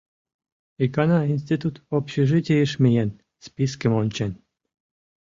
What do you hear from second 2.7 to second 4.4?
миен, спискым ончен.